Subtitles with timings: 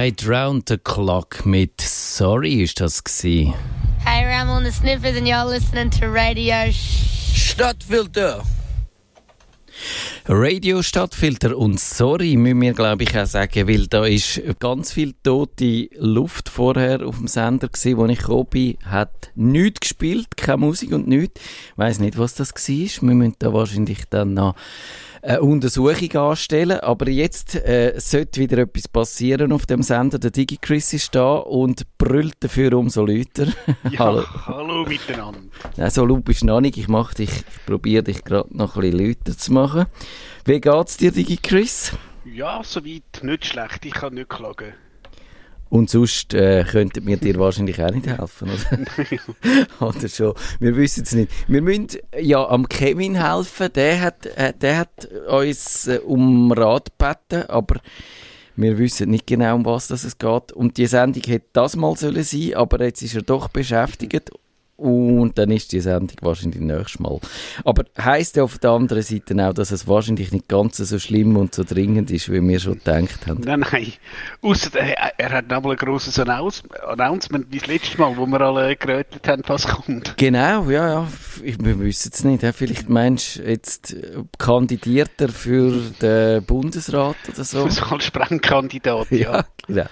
[0.00, 3.52] Right Round the Clock mit Sorry ist das gsi.
[4.02, 8.42] Hey, Ramon the Sniffers and y'all listening to Radio Stadtfilter.
[10.26, 15.12] Radio Stadtfilter und sorry, müssen wir glaube ich auch sagen, weil da ist ganz viel
[15.22, 20.64] tote Luft vorher auf dem Sender gewesen, wo ich gekommen bin, hat nichts gespielt, keine
[20.64, 21.38] Musik und nichts.
[21.72, 23.08] Ich weiss nicht, was das war.
[23.08, 24.54] Wir müssen da wahrscheinlich dann noch
[25.22, 26.80] eine Untersuchung anstellen.
[26.80, 30.18] Aber jetzt äh, sollte wieder etwas passieren auf dem Sender.
[30.18, 33.46] Der DigiChris ist da und brüllt dafür umso lauter.
[33.90, 34.24] Ja, hallo.
[34.46, 35.40] hallo miteinander.
[35.76, 36.76] Nein, so laut bist du noch nicht.
[36.76, 39.86] Ich, mach dich, ich probiere dich gerade noch ein bisschen lauter zu machen.
[40.44, 41.92] Wie geht's dir, DigiChris?
[42.24, 43.84] Ja, soweit nicht schlecht.
[43.84, 44.74] Ich kann nicht klagen.
[45.70, 49.88] Und sonst äh, könnten wir dir wahrscheinlich auch nicht helfen, oder?
[49.88, 50.34] oder schon?
[50.58, 51.30] Wir wissen es nicht.
[51.46, 51.86] Wir müssen
[52.20, 53.72] ja am Kevin helfen.
[53.72, 57.80] Der hat, äh, der hat uns äh, um Rat gebeten, aber
[58.56, 60.52] wir wissen nicht genau, um was das es geht.
[60.52, 64.30] Und die Sendung hätte das mal sollen sein, aber jetzt ist er doch beschäftigt
[64.80, 67.20] und dann ist die Sendung wahrscheinlich nächstes Mal.
[67.64, 71.36] Aber heisst ja auf der anderen Seite auch, dass es wahrscheinlich nicht ganz so schlimm
[71.36, 73.42] und so dringend ist, wie wir schon gedacht haben.
[73.44, 73.92] Nein, nein.
[74.40, 78.40] Ausser, er, er hat nochmal ein grosses Announce Announcement wie das letzte Mal, wo wir
[78.40, 80.16] alle gerötet haben, was kommt.
[80.16, 81.08] Genau, ja, ja.
[81.42, 82.44] Wir wissen es nicht.
[82.54, 83.94] Vielleicht meinst du, jetzt
[84.38, 87.68] kandidiert er für den Bundesrat oder so?
[87.68, 89.18] So als Sprengkandidat, ja.
[89.18, 89.44] ja.
[89.66, 89.86] Genau.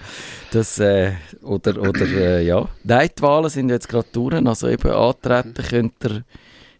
[0.51, 2.67] Das, äh, oder, oder, äh, ja.
[2.83, 6.23] Nein, die Wahlen sind jetzt gerade durch, also eben antreten könnt ihr,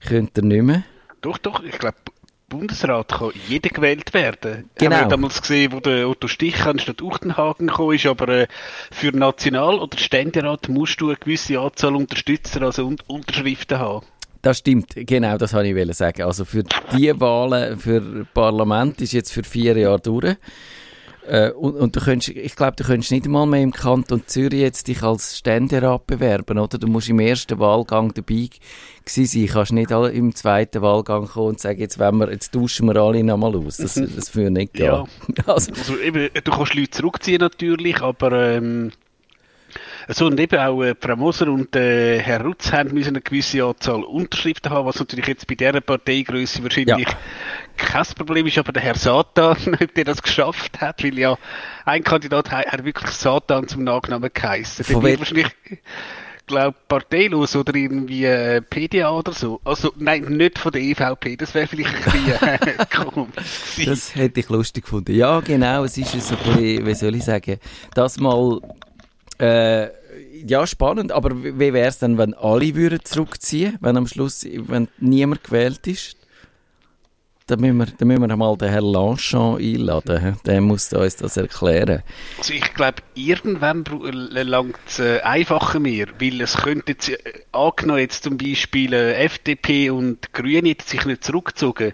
[0.08, 0.84] könnt ihr nicht mehr.
[1.22, 1.98] Doch, doch, ich glaube,
[2.50, 4.70] Bundesrat kann jeder gewählt werden.
[4.76, 4.96] Genau.
[4.96, 8.48] Haben wir damals gesehen, wo der Otto Stich anstatt Uchtenhagen gekommen ist, aber äh,
[8.92, 14.06] für National- oder Ständerat musst du eine gewisse Anzahl Unterstützer, also un Unterschriften haben.
[14.42, 16.24] Das stimmt, genau, das wollte ich sagen.
[16.24, 20.36] Also für die Wahlen für Parlament ist jetzt für vier Jahre durch.
[21.30, 24.62] Äh, und, und, du könntest, ich glaube, du könntest nicht einmal mehr im Kanton Zürich
[24.62, 26.80] jetzt dich als Ständerat bewerben, oder?
[26.80, 28.50] Du musst im ersten Wahlgang dabei
[29.06, 29.46] gewesen sein.
[29.46, 33.24] Du kannst nicht im zweiten Wahlgang kommen und sagen, jetzt, wir, jetzt tauschen wir alle
[33.24, 33.78] nochmal aus.
[33.78, 34.86] Das, das führt nicht gehen.
[34.86, 35.06] Ja.
[35.46, 38.92] Also, also eben, du kannst Leute zurückziehen natürlich, aber ähm,
[40.08, 43.64] so, und eben auch äh, Frau Moser und äh, Herr Rutz haben müssen eine gewisse
[43.64, 47.18] Anzahl Unterschriften haben, was natürlich jetzt bei dieser Parteigröße wahrscheinlich ja.
[47.80, 51.38] Kein Problem ist, aber der Herr Satan, ob der das geschafft hat, weil ja
[51.86, 54.86] ein Kandidat hat, wirklich Satan zum Nachnamen geheißen.
[54.88, 55.56] Der wird wahrscheinlich
[56.50, 59.62] glaube parteilos oder irgendwie äh, PDA oder so.
[59.64, 63.86] Also nein, nicht von der EVP, das wäre vielleicht ein bisschen äh, komisch.
[63.86, 65.16] Das hätte ich lustig gefunden.
[65.16, 67.60] Ja, genau, es ist so ein bisschen, wie soll ich sagen,
[67.94, 68.60] das mal
[69.40, 69.88] äh,
[70.46, 74.88] ja, spannend, aber wie wäre es denn, wenn alle würden zurückziehen, wenn am Schluss, wenn
[75.00, 76.19] niemand gewählt ist?
[77.50, 80.38] Dann müssen wir, dann müssen wir mal den Herrn Lanchon einladen.
[80.46, 82.04] Der muss uns das erklären.
[82.38, 87.18] Also ich glaube, irgendwann langt es äh, einfacher mehr, weil es könnte jetzt, äh,
[87.52, 91.94] angenommen jetzt zum Beispiel äh, FDP und Grüne sich nicht zurückgezogen,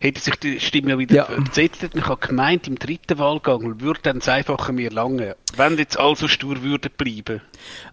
[0.00, 1.24] hätte sich die Stimme ja wieder ja.
[1.26, 1.94] verzettelt.
[1.94, 6.26] Ich habe gemeint, im dritten Wahlgang würde dann es einfacher mir lange, wenn jetzt also
[6.26, 7.40] stur würde bleiben.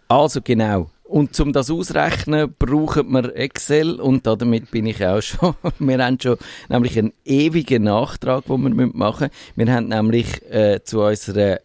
[0.08, 0.90] Also genau.
[1.08, 5.54] Und um das auszurechnen, brauchen wir Excel und damit bin ich auch schon.
[5.80, 9.68] Wir haben schon nämlich einen ewigen Nachtrag, den wir machen müssen.
[9.68, 11.60] Wir haben nämlich äh, zu unserer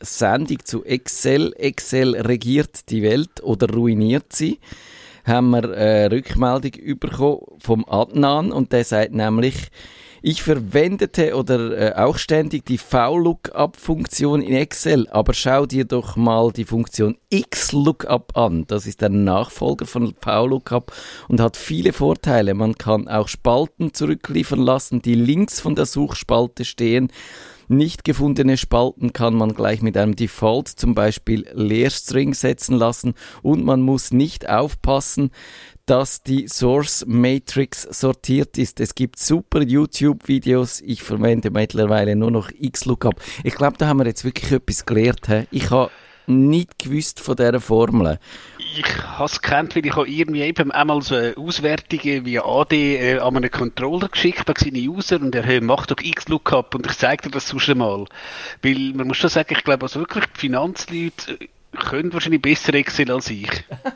[0.00, 1.54] Sendung zu Excel.
[1.56, 4.58] Excel regiert die Welt oder ruiniert sie
[5.24, 9.68] haben wir eine Rückmeldung bekommen vom Adnan und der sagt nämlich,
[10.22, 16.52] ich verwendete oder äh, auch ständig die V-Lookup-Funktion in Excel, aber schau dir doch mal
[16.52, 18.66] die Funktion X-Lookup an.
[18.66, 20.92] Das ist der Nachfolger von V-Lookup
[21.28, 22.54] und hat viele Vorteile.
[22.54, 27.10] Man kann auch Spalten zurückliefern lassen, die links von der Suchspalte stehen
[27.70, 33.64] nicht gefundene Spalten kann man gleich mit einem Default, zum Beispiel Leerstring, setzen lassen und
[33.64, 35.30] man muss nicht aufpassen,
[35.90, 38.78] dass die Source Matrix sortiert ist.
[38.78, 40.82] Es gibt super YouTube-Videos.
[40.82, 43.20] Ich verwende mittlerweile nur noch Xlookup.
[43.42, 45.26] Ich glaube, da haben wir jetzt wirklich etwas gelernt.
[45.26, 45.48] He?
[45.50, 45.90] Ich habe
[46.28, 48.20] nicht gewusst von dieser Formel
[48.76, 53.18] ich habe es gekannt, weil ich auch irgendwie eben einmal so Auswertungen via AD äh,
[53.18, 56.96] an einen Controller geschickt an seine User und er hey, macht doch X-Lookup und ich
[56.96, 58.04] zeige dir das sonst einmal.
[58.62, 62.74] Weil man muss schon sagen, ich glaube also wirklich die Finanzleute äh, können wahrscheinlich besser
[62.74, 63.48] Excel als ich.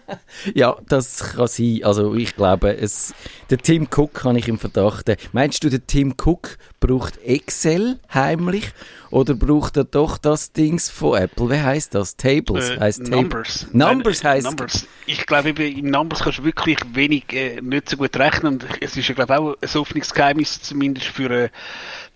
[0.54, 1.80] ja, das kann sein.
[1.82, 3.14] Also ich glaube, es,
[3.50, 5.10] der Tim Cook kann ich im Verdacht.
[5.32, 8.72] Meinst du, der Tim Cook braucht Excel heimlich
[9.10, 11.50] oder braucht er doch das Dings von Apple?
[11.50, 12.16] Wie heißt das?
[12.16, 13.60] Tables äh, heißt Numbers.
[13.60, 14.46] Tab Numbers heißt.
[14.46, 14.86] Numbers.
[15.06, 18.96] Ich glaube, in Numbers kannst du wirklich wenig äh, nicht so gut rechnen und es
[18.96, 21.48] ist ja glaube auch ein Öffnungsgeheimnis zumindest für äh,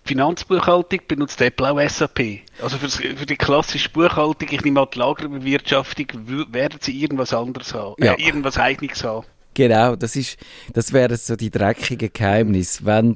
[0.09, 2.39] Finanzbuchhaltung benutzt Apple auch SAP.
[2.63, 6.07] Also für, für die klassische Buchhaltung, ich nehme an, die Lagerbewirtschaftung,
[6.51, 8.13] werden sie irgendwas anderes haben, ja.
[8.13, 9.27] äh, irgendwas Eigenes haben.
[9.53, 10.37] Genau, das ist,
[10.73, 12.85] das wäre so die dreckige Geheimnis.
[12.85, 13.15] Wenn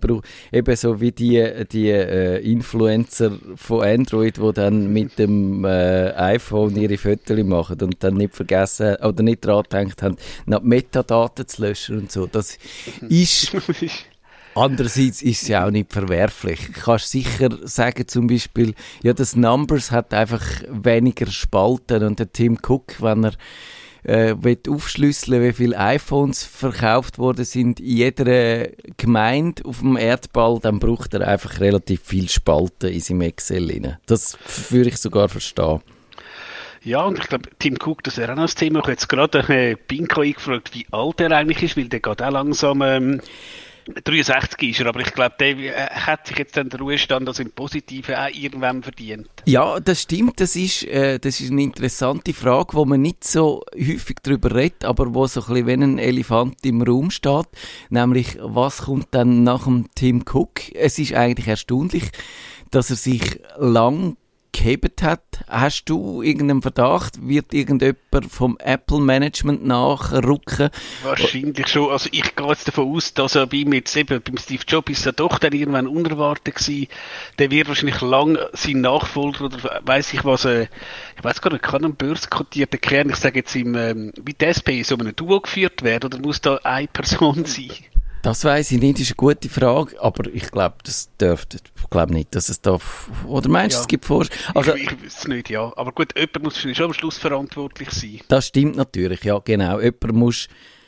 [0.52, 6.76] eben so wie die, die äh, Influencer von Android, die dann mit dem äh, iPhone
[6.76, 11.62] ihre Fotos machen und dann nicht vergessen oder nicht daran gedacht haben, noch Metadaten zu
[11.64, 12.28] löschen und so.
[12.28, 12.60] Das
[13.10, 13.52] ist
[14.56, 16.68] Andererseits ist es ja auch nicht verwerflich.
[16.74, 22.32] Du kannst sicher sagen, zum Beispiel, ja, das Numbers hat einfach weniger Spalten und der
[22.32, 23.34] Tim Cook, wenn er
[24.04, 24.36] äh,
[24.68, 28.68] aufschlüsseln wie viele iPhones verkauft worden sind in jeder
[28.98, 33.98] Gemeinde auf dem Erdball, dann braucht er einfach relativ viel Spalten in seinem Excel rein.
[34.06, 34.38] Das
[34.70, 35.82] würde ich sogar verstehen.
[36.84, 38.80] Ja, und ich glaube, Tim Cook, das wäre auch noch das Thema.
[38.80, 42.22] Ich habe jetzt gerade äh, Binko eingefragt, wie alt er eigentlich ist, weil der geht
[42.22, 43.22] auch langsam ähm,
[44.04, 47.44] 63 ist er, aber ich glaube, der äh, hat sich jetzt dann den Ruhestand also
[47.44, 49.28] im Positiven auch irgendwann verdient.
[49.46, 50.40] Ja, das stimmt.
[50.40, 54.86] Das ist, äh, das ist eine interessante Frage, wo man nicht so häufig darüber redet,
[54.86, 57.48] aber wo so ein bisschen wie ein Elefant im Raum steht.
[57.90, 60.74] Nämlich, was kommt dann nach dem Tim Cook?
[60.74, 62.12] Es ist eigentlich erstaunlich,
[62.72, 64.18] dass er sich lang
[64.54, 65.44] gehebt hat.
[65.48, 67.28] Hast du irgendeinen Verdacht?
[67.28, 67.98] Wird irgendjemand
[68.30, 70.70] vom Apple-Management nachrücken?
[71.04, 71.92] Wahrscheinlich schon.
[71.92, 74.92] Also ich gehe jetzt davon aus, dass er bei mir jetzt eben, beim Steve Jobs
[74.92, 76.88] ist er doch dann irgendwann unerwartet gewesen.
[77.40, 80.68] Der wird wahrscheinlich lang sein Nachfolger oder weiß ich was, äh,
[81.18, 84.46] ich weiß gar nicht, kann ein börsenkotierter Kern, ich sage jetzt im, ähm, wie die
[84.46, 87.72] SP, so einem Duo geführt werden oder muss da eine Person sein?
[88.24, 92.14] Das weiß ich nicht, ist eine gute Frage, aber ich glaube, das dürfte, ich glaube
[92.14, 92.80] nicht, dass es da,
[93.28, 93.82] oder meinst du, ja.
[93.82, 94.26] es gibt vor...
[94.56, 97.92] Also, ich, ich weiß es nicht, ja, aber gut, jemand muss schon am Schluss verantwortlich
[97.92, 98.22] sein.
[98.30, 100.48] Das stimmt natürlich, ja, genau, jemand muss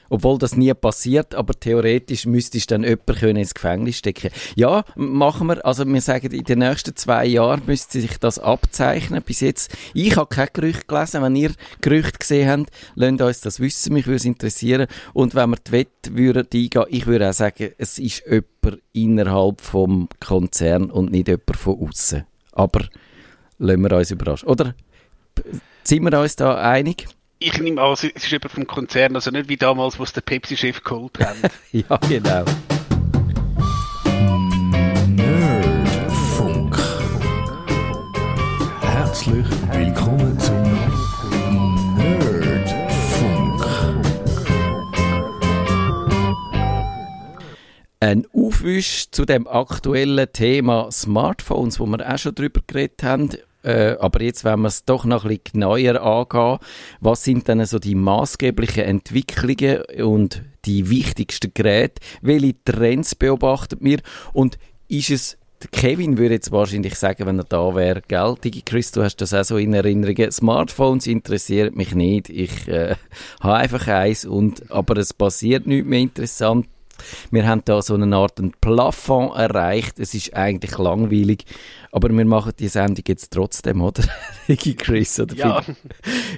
[0.10, 4.32] obwohl das nie passiert, aber theoretisch müsstest dann jemand ins Gefängnis stecken.
[4.56, 5.66] Ja, machen wir.
[5.66, 9.24] Also wir sagen, in den nächsten zwei Jahren müsste sich das abzeichnen.
[9.24, 11.22] Bis jetzt, ich habe kein Gerücht gelesen.
[11.22, 13.94] Wenn ihr Gerüchte gesehen habt, lasst uns das wissen.
[13.94, 14.88] Mich würde es interessieren.
[15.14, 19.62] Und wenn wir die Wette würden eingehen, ich würde auch sagen, es ist jemand innerhalb
[19.62, 22.24] vom Konzern und nicht jemand von außen.
[22.52, 22.86] Aber
[23.58, 24.50] lassen wir uns überraschen.
[24.50, 24.76] Oder
[25.84, 27.08] sind wir uns da einig?
[27.40, 30.22] Ich nehme an, es ist jemand vom Konzern, also nicht wie damals, wo es der
[30.22, 31.42] Pepsi-Chef geholt haben.
[31.72, 32.46] ja, genau.
[35.10, 36.78] Nerdfunk.
[38.82, 40.64] Herzlich willkommen zum
[41.98, 43.66] Nerdfunk.
[48.00, 53.30] Ein Aufwisch zu dem aktuellen Thema Smartphones, wo wir auch schon drüber geredet haben.
[53.66, 56.60] Äh, aber jetzt, wenn wir es doch noch ein bisschen genauer angehen,
[57.00, 62.02] was sind denn so die maßgeblichen Entwicklungen und die wichtigsten Geräte?
[62.22, 64.00] Welche Trends beobachtet mir?
[64.34, 65.38] Und ist es
[65.72, 68.36] Kevin würde jetzt wahrscheinlich sagen, wenn er da wäre, gell,
[68.66, 70.30] Chris, du hast das auch so in Erinnerung.
[70.30, 72.30] Smartphones interessiert mich nicht.
[72.30, 72.96] Ich äh,
[73.40, 76.68] habe einfach eins, und, aber es passiert nichts mehr interessant.
[77.32, 80.00] Wir haben da so eine Art ein Plafond erreicht.
[80.00, 81.46] Es ist eigentlich langweilig,
[81.92, 84.04] aber wir machen die Sendung jetzt trotzdem, oder?
[84.78, 85.64] Chris, oder ja.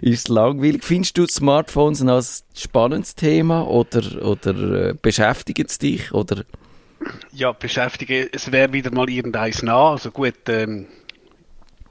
[0.01, 0.83] Ist es langweilig?
[0.83, 6.13] Findest du Smartphones als spannendes Thema oder, oder äh, beschäftigt es dich?
[6.13, 6.43] Oder?
[7.31, 8.27] Ja, beschäftigen.
[8.31, 9.91] Es wäre wieder mal irgendeins nah.
[9.91, 10.87] Also gut, ähm,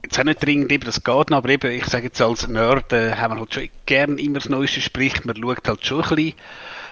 [0.03, 3.13] jetzt auch nicht dringend eben das geht, aber eben, ich sage jetzt als Nerd, äh,
[3.13, 6.33] haben wir halt schon gern immer das Neueste, sprich, man schaut halt schon ein bisschen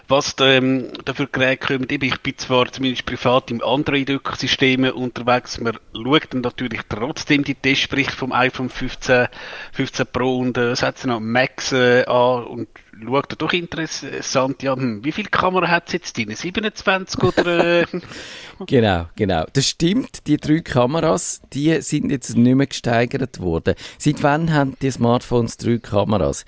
[0.07, 1.88] was ähm, dafür Geräte kommen.
[1.89, 8.15] Ich bin zwar zumindest privat im Android-Ökosystem unterwegs, man schaut dann natürlich trotzdem die Testberichte
[8.15, 9.27] vom iPhone 15,
[9.74, 12.67] 15 Pro und äh, setzt noch Max äh, an und
[13.03, 16.33] schaut da doch interessant, ja, hm, wie viele Kamera hat es jetzt drin?
[16.33, 17.81] 27 oder?
[17.81, 17.85] Äh?
[18.67, 19.45] genau, genau.
[19.53, 23.75] Das stimmt, die drei Kameras, die sind jetzt nicht mehr gesteigert worden.
[23.97, 26.45] Seit wann haben die Smartphones drei Kameras?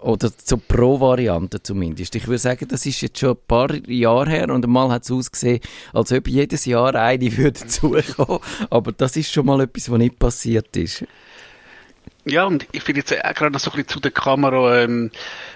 [0.00, 2.14] Oder zur Pro-Variante zumindest.
[2.14, 5.10] Ich würde sagen, das ist jetzt schon ein paar Jahre her und einmal hat es
[5.10, 5.60] ausgesehen,
[5.92, 8.40] als ob jedes Jahr eine würde zukommen.
[8.70, 11.04] Aber das ist schon mal etwas, was nicht passiert ist.
[12.24, 15.10] Ja, und ich finde jetzt auch gerade noch so ein bisschen zu der Kamera, ähm,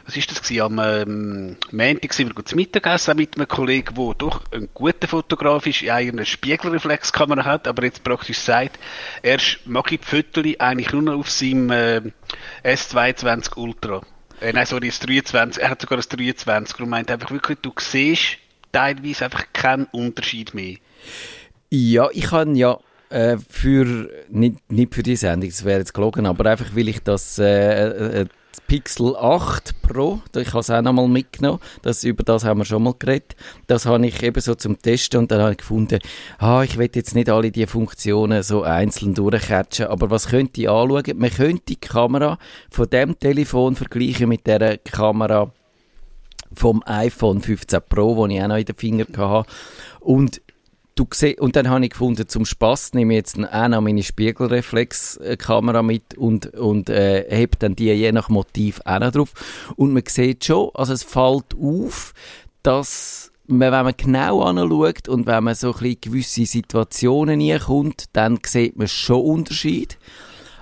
[0.04, 3.94] was ist das gewesen, am ähm, Montag sind wir gut zu Mittagessen mit einem Kollegen,
[3.94, 8.80] der doch ein guter Fotograf ist, ja eine Spiegelreflexkamera hat, aber jetzt praktisch sagt,
[9.22, 12.00] er mag die Fotos eigentlich nur noch auf seinem äh,
[12.64, 14.02] S22 Ultra.
[14.40, 17.72] Äh, nein, sorry, das 23, er hat sogar das 23 und meint einfach wirklich, du
[17.78, 18.38] siehst
[18.72, 20.76] teilweise einfach keinen Unterschied mehr.
[21.70, 22.78] Ja, ich habe ja
[23.10, 27.02] äh, für, nicht, nicht für die Sendung, das wäre jetzt gelogen, aber einfach weil ich
[27.02, 28.26] das äh, äh,
[28.66, 32.82] Pixel 8 Pro, ich habe es auch nochmal mitgenommen, das, über das haben wir schon
[32.82, 33.36] mal geredet,
[33.68, 36.00] das habe ich eben so zum Testen und dann habe ich gefunden,
[36.38, 40.68] ah, ich will jetzt nicht alle diese Funktionen so einzeln durchcatchen, aber was könnte ich
[40.68, 41.04] anschauen?
[41.14, 42.38] Man könnte die Kamera
[42.70, 45.52] von dem Telefon vergleichen mit der Kamera
[46.52, 49.50] vom iPhone 15 Pro, das ich auch noch in den Finger hatte.
[50.00, 50.40] Und
[50.96, 54.02] du seh, und dann habe ich gefunden, zum Spaß nehme ich jetzt auch noch meine
[54.02, 59.32] Spiegelreflexkamera mit und, und äh, heb dann die je nach Motiv auch noch drauf.
[59.76, 62.14] Und man sieht schon, also es fällt auf,
[62.62, 68.06] dass man, wenn man genau anschaut und wenn man so ein bisschen gewisse Situationen kommt,
[68.12, 69.98] dann sieht man schon Unterschied.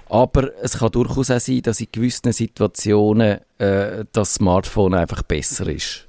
[0.08, 5.66] Aber es kann durchaus auch sein, dass in gewissen Situationen äh, das Smartphone einfach besser
[5.68, 6.06] ist.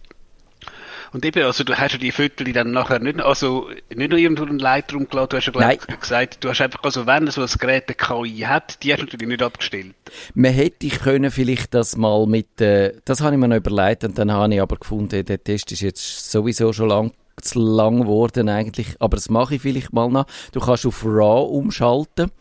[1.16, 4.44] Und eben, also du hast ja die Fotos dann nachher nicht, also nicht nur irgendwo
[4.44, 7.48] einen Lightroom geladen, du hast ja glaub, gesagt, du hast einfach, also wenn so ein
[7.58, 9.96] Gerät eine KI hat, die hast du natürlich nicht abgestellt.
[10.34, 14.20] Man hätte können vielleicht das mal mit, äh, das habe ich mir noch überlegt und
[14.20, 17.12] dann habe ich aber gefunden, der Test ist jetzt sowieso schon lang
[17.46, 20.26] zu lang geworden eigentlich, aber das mache ich vielleicht mal noch.
[20.52, 22.32] Du kannst auf RAW umschalten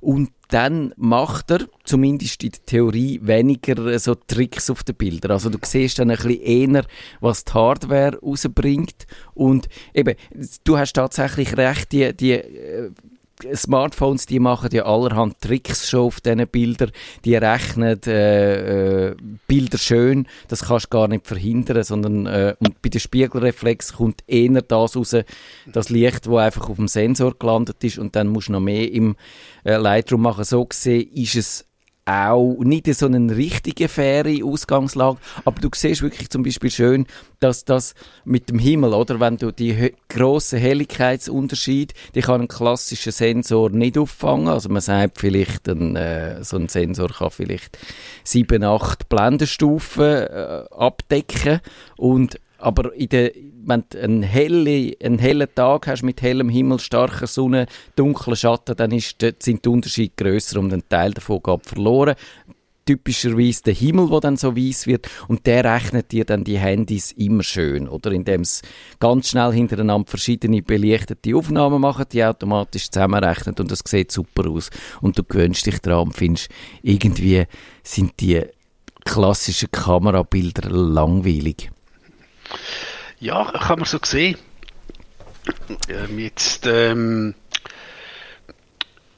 [0.00, 5.32] und dann macht er, zumindest in der Theorie, weniger äh, so Tricks auf den Bildern.
[5.32, 6.40] Also du siehst dann ein bisschen
[6.74, 6.84] eher,
[7.20, 10.16] was die Hardware rausbringt und eben,
[10.64, 12.90] du hast tatsächlich recht, die, die äh,
[13.54, 16.92] Smartphones, die machen ja allerhand Tricks schon auf diesen Bildern.
[17.24, 22.80] Die rechnen äh, äh, Bilder schön, das kannst du gar nicht verhindern, sondern äh, und
[22.80, 25.16] bei der Spiegelreflex kommt eher das raus,
[25.66, 28.90] das Licht, wo einfach auf dem Sensor gelandet ist und dann musst du noch mehr
[28.90, 29.16] im
[29.64, 30.44] äh, Lightroom machen.
[30.44, 31.66] So gesehen ist es
[32.06, 37.06] auch nicht so eine richtige faire Ausgangslage, aber du siehst wirklich zum Beispiel schön,
[37.40, 37.94] dass das
[38.24, 43.96] mit dem Himmel, oder, wenn du die grossen Helligkeitsunterschied, die kann ein klassischer Sensor nicht
[43.96, 47.78] auffangen, also man sagt vielleicht, ein, äh, so ein Sensor kann vielleicht
[48.22, 51.60] sieben, acht Blendenstufen äh, abdecken.
[51.96, 53.32] Und aber in der,
[53.64, 58.74] wenn du einen, helle, einen hellen Tag hast mit hellem Himmel, starker Sonne, dunklen Schatten,
[58.74, 62.14] dann ist, sind die Unterschiede grösser und ein Teil davon geht verloren.
[62.86, 67.12] Typischerweise der Himmel, der dann so weiß wird und der rechnet dir dann die Handys
[67.12, 68.12] immer schön, oder?
[68.12, 68.62] Indem es
[68.98, 74.70] ganz schnell hintereinander verschiedene belichtete Aufnahmen machen, die automatisch zusammenrechnet und das sieht super aus.
[75.00, 76.48] Und du gewöhnst dich daran und findest,
[76.82, 77.44] irgendwie
[77.82, 78.42] sind die
[79.04, 81.70] klassischen Kamerabilder langweilig.
[83.20, 84.36] Ja, kann man so sehen.
[85.88, 87.34] Ähm, jetzt, ähm,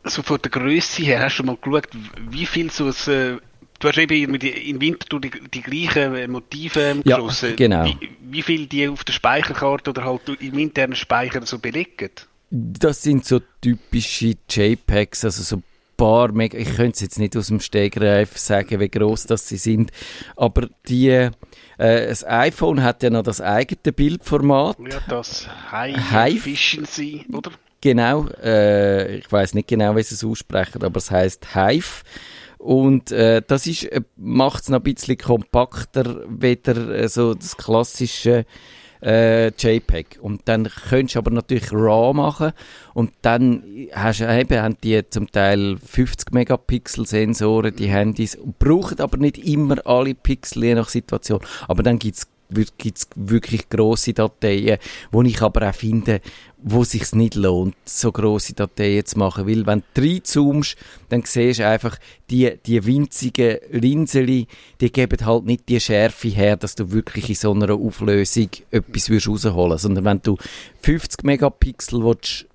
[0.04, 1.88] so von der Größe her, hast du mal geschaut,
[2.28, 3.38] wie viel so ein, äh,
[3.78, 7.18] du hast eben im Winter die, die gleichen Motive ähm, ja,
[7.56, 7.84] genau.
[7.84, 12.10] Wie, wie, viel die auf der Speicherkarte oder halt im internen Speicher so belegen?
[12.50, 15.62] Das sind so typische JPEGs, also so
[15.96, 19.56] paar Mega, ich könnte es jetzt nicht aus dem Stegreif sagen, wie groß das sie
[19.56, 19.90] sind,
[20.36, 21.30] aber die, äh,
[21.76, 24.76] das iPhone hat ja noch das eigene Bildformat.
[24.90, 27.50] Ja, das High, High Efficiency, oder?
[27.80, 32.02] Genau, äh, ich weiß nicht genau, wie sie es aussprechen, aber es heißt Hive.
[32.58, 37.56] Und äh, das ist, äh, macht es noch ein bisschen kompakter, weder äh, so das
[37.56, 38.44] klassische
[39.06, 40.18] äh, JPEG.
[40.20, 42.52] Und dann könntest du aber natürlich RAW machen
[42.92, 49.16] und dann hast eben, haben die zum Teil 50 Megapixel Sensoren, die Handys, brauchen aber
[49.18, 51.40] nicht immer alle Pixel, je nach Situation.
[51.68, 54.78] Aber dann gibt es wirklich grosse Dateien,
[55.10, 56.20] wo ich aber auch finde,
[56.68, 59.46] wo es sich nicht lohnt, so große Dateien zu machen.
[59.46, 60.74] Weil wenn du reinzoomst,
[61.08, 61.96] dann siehst du einfach,
[62.28, 64.48] die, die winzigen Linsen, die
[64.92, 69.70] geben halt nicht die Schärfe her, dass du wirklich in so einer Auflösung etwas rausholen
[69.70, 69.82] willst.
[69.84, 70.36] Sondern wenn du
[70.82, 72.46] 50 Megapixel willst,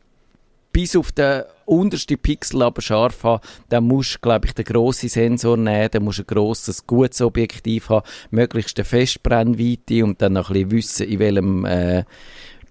[0.74, 5.08] bis auf den untersten Pixel aber scharf haben, dann musst du, glaube ich, den grossen
[5.08, 10.34] Sensor nehmen, dann musst du ein grosses, gutes Objektiv haben, möglichst eine Festbrennweite und dann
[10.34, 12.03] noch ein bisschen wissen, in welchem äh,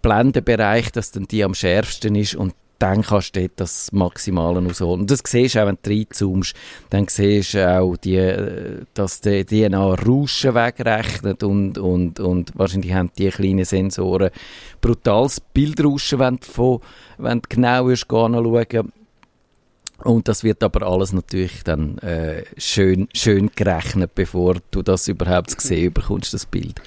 [0.02, 5.02] Blendenbereich das dann die am schärfsten ist und dann kannst du dort das Maximale rausholen.
[5.02, 6.57] Und das siehst du auch, wenn du reinzoomst,
[6.88, 13.11] dann siehst du auch, die, dass die, noch Rauschen wegrechnet und, und, und wahrscheinlich haben
[13.19, 14.30] die kleinen Sensoren
[14.80, 16.80] brutales Bildrauschen, wenn du, von,
[17.19, 18.35] wenn du genau anschauen
[20.02, 25.54] und das wird aber alles natürlich dann äh, schön, schön gerechnet, bevor du das überhaupt
[25.54, 26.80] gesehen bekommst, das Bild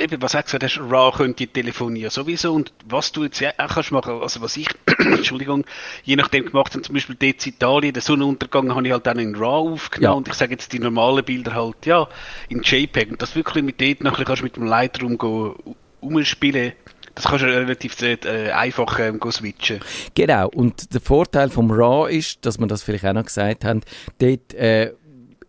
[0.00, 2.52] eben, was er gesagt hast, RAW könnte telefonieren sowieso.
[2.52, 5.64] Und was du jetzt auch kannst machen, also was ich, Entschuldigung,
[6.04, 9.18] je nachdem gemacht habe, zum Beispiel dort in Italien, den Sonnenuntergang habe ich halt dann
[9.18, 10.12] in RAW aufgenommen.
[10.12, 10.12] Ja.
[10.12, 12.08] und ich sage jetzt die normalen Bilder halt, ja,
[12.48, 13.12] in JPEG.
[13.12, 15.56] Und das wirklich mit dort nachher kannst du mit dem Lightroom go,
[16.00, 16.72] umspielen,
[17.14, 19.80] Das kannst du relativ äh, einfach ähm, switchen.
[20.14, 23.80] Genau, und der Vorteil vom RAW ist, dass wir das vielleicht auch noch gesagt haben,
[24.18, 24.92] dort, äh,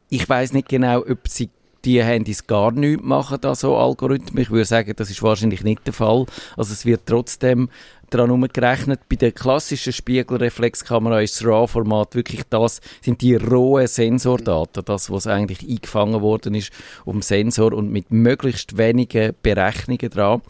[0.10, 1.50] ich weiß nicht genau, ob sie
[1.86, 4.44] die Handys gar nichts machen, da so Algorithmen.
[4.44, 6.26] Ich würde sagen, das ist wahrscheinlich nicht der Fall.
[6.58, 7.70] Also es wird trotzdem
[8.12, 9.02] daran umgerechnet.
[9.10, 15.28] Bei der klassischen Spiegelreflexkamera ist das RAW-Format wirklich das, sind die rohen Sensordaten, das, was
[15.28, 16.72] eigentlich eingefangen worden ist
[17.06, 20.42] um Sensor und mit möglichst wenigen Berechnungen dran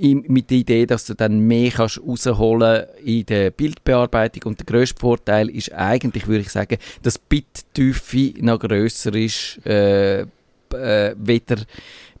[0.00, 5.00] mit der Idee, dass du dann mehr kannst rausholen in der Bildbearbeitung und der grösste
[5.00, 11.56] Vorteil ist eigentlich, würde ich sagen, dass Bittiefe noch grösser ist, äh, äh, weder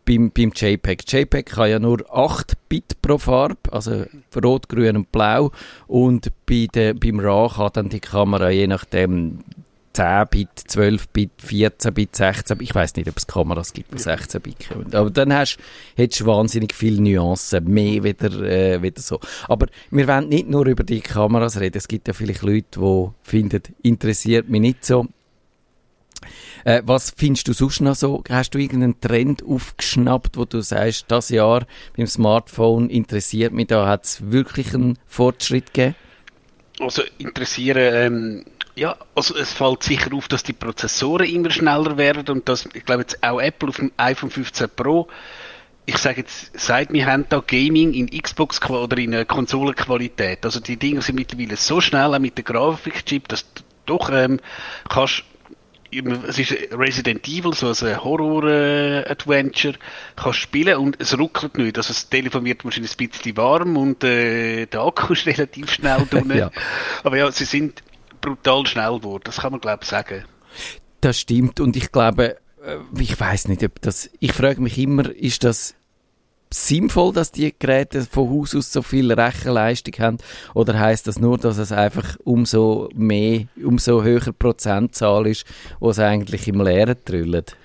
[0.04, 1.04] beim, beim JPEG.
[1.10, 4.04] JPEG kann ja nur 8 Bit pro Farbe, also
[4.42, 5.52] rot, grün und blau.
[5.86, 9.38] Und bei der, beim RAW kann dann die Kamera je nachdem
[9.92, 12.68] 10 Bit, 12 Bit, 14 Bit, 16 Bit.
[12.68, 14.94] Ich weiß nicht, ob es Kameras gibt, die 16 Bit können.
[14.94, 15.58] Aber dann hast,
[15.96, 19.20] hättest du wahnsinnig viele Nuancen, mehr wieder, äh, wieder so.
[19.48, 21.78] Aber wir wollen nicht nur über die Kameras reden.
[21.78, 25.06] Es gibt ja vielleicht Leute, die finden, interessiert mich nicht so.
[26.64, 28.22] Äh, was findest du sonst noch so?
[28.28, 33.86] Hast du irgendeinen Trend aufgeschnappt, wo du sagst, das Jahr beim Smartphone interessiert mich, da
[33.86, 35.96] hat es wirklich einen Fortschritt gegeben?
[36.80, 38.44] Also interessieren, ähm,
[38.74, 42.84] ja, also es fällt sicher auf, dass die Prozessoren immer schneller werden und dass, ich
[42.84, 45.08] glaube jetzt auch Apple auf dem iPhone 15 Pro
[45.84, 50.44] ich sage jetzt, seit wir haben da Gaming in Xbox oder in äh, Konsolenqualität.
[50.44, 54.38] Also die Dinge sind mittlerweile so schnell auch mit der Grafikchip, dass du doch ähm,
[54.88, 55.24] kannst
[55.94, 59.74] es ist Resident Evil, so ein Horror-Adventure,
[60.16, 61.76] kannst spielen und es ruckelt nicht.
[61.76, 66.06] Also das Telefon wird wahrscheinlich ein bisschen warm und äh, der Akku ist relativ schnell
[66.10, 66.32] drin.
[66.34, 66.50] ja.
[67.04, 67.82] Aber ja, sie sind
[68.22, 70.24] brutal schnell geworden, das kann man glaube ich sagen.
[71.02, 75.10] Das stimmt und ich glaube, äh, ich weiß nicht, ob das, ich frage mich immer,
[75.10, 75.74] ist das
[76.54, 80.18] sinnvoll, dass die Geräte von Haus aus so viel Rechenleistung haben?
[80.54, 85.46] Oder heißt das nur, dass es einfach umso mehr, umso höher Prozentzahl ist,
[85.80, 87.56] wo es eigentlich im Leeren trüllt?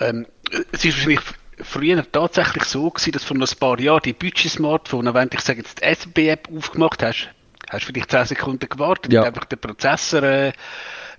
[0.00, 0.26] Ähm,
[0.72, 1.20] es ist wahrscheinlich
[1.60, 5.60] früher tatsächlich so gewesen, dass vor ein paar Jahren die Budget-Smartphone, wenn du, ich sage
[5.60, 7.28] jetzt die SB-App aufgemacht hast,
[7.70, 9.22] hast du vielleicht 10 Sekunden gewartet, ja.
[9.22, 10.52] einfach der Prozessor äh,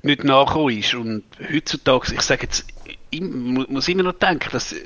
[0.01, 0.93] nicht nachgekommen ist.
[0.93, 2.65] Und heutzutage, ich sage jetzt,
[3.12, 4.77] ich muss immer noch denken, dass äh,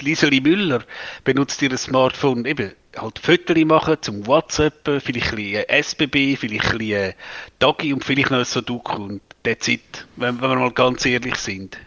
[0.00, 0.82] Liseli Müller
[1.24, 6.78] benutzt ihr Smartphone eben halt Fotos machen zum WhatsApp, vielleicht ein bisschen SBB, vielleicht ein
[6.78, 7.14] bisschen
[7.58, 11.36] Dagi und vielleicht noch ein Sudoku und that's it, wenn, wenn wir mal ganz ehrlich
[11.36, 11.78] sind.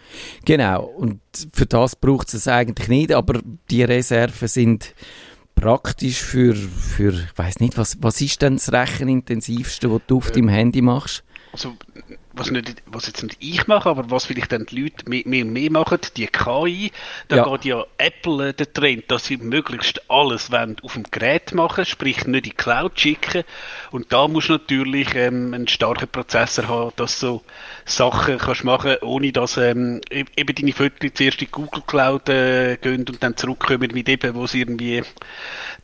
[0.45, 1.19] Genau, und
[1.53, 3.39] für das braucht es eigentlich nicht, aber
[3.69, 4.93] die Reserven sind
[5.55, 10.29] praktisch für, für ich weiß nicht, was, was ist denn das Rechenintensivste, was du auf
[10.29, 11.23] äh, deinem Handy machst?
[11.51, 11.75] Also
[12.35, 15.45] was, nicht, was jetzt nicht ich mache, aber was vielleicht dann die Leute mehr, mehr,
[15.45, 16.91] mehr machen, die KI,
[17.27, 17.43] da ja.
[17.43, 21.85] geht ja Apple äh, der Trend, dass sie möglichst alles wollen auf dem Gerät machen,
[21.85, 23.43] sprich nicht in die Cloud schicken.
[23.91, 27.41] Und da musst du natürlich ähm, einen starken Prozessor haben, dass du so
[27.85, 32.29] Sachen kannst machen, ohne dass ähm, e-, eben deine Fotos zuerst in die Google Cloud
[32.29, 35.03] äh, gehen und dann zurückkommen mit eben, wo sie irgendwie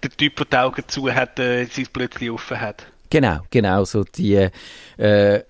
[0.04, 2.86] der Typ, der die Augen zu hat, äh, sie plötzlich offen hat.
[3.12, 4.50] Genau, genau, so die
[4.98, 5.44] äh,